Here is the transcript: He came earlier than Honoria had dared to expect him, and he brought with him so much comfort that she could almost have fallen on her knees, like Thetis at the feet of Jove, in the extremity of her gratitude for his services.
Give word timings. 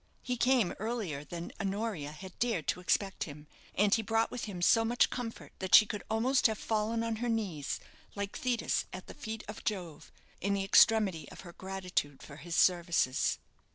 He 0.23 0.35
came 0.35 0.73
earlier 0.79 1.23
than 1.23 1.51
Honoria 1.61 2.11
had 2.11 2.39
dared 2.39 2.67
to 2.69 2.79
expect 2.79 3.25
him, 3.25 3.45
and 3.75 3.93
he 3.93 4.01
brought 4.01 4.31
with 4.31 4.45
him 4.45 4.59
so 4.63 4.83
much 4.83 5.11
comfort 5.11 5.53
that 5.59 5.75
she 5.75 5.85
could 5.85 6.01
almost 6.09 6.47
have 6.47 6.57
fallen 6.57 7.03
on 7.03 7.17
her 7.17 7.29
knees, 7.29 7.79
like 8.15 8.35
Thetis 8.35 8.85
at 8.91 9.05
the 9.05 9.13
feet 9.13 9.43
of 9.47 9.63
Jove, 9.63 10.11
in 10.41 10.55
the 10.55 10.63
extremity 10.63 11.29
of 11.29 11.41
her 11.41 11.53
gratitude 11.53 12.23
for 12.23 12.37
his 12.37 12.55
services. 12.55 13.37